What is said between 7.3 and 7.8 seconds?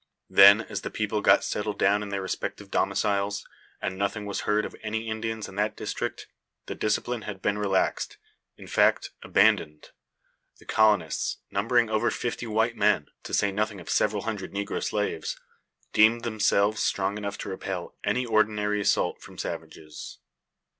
been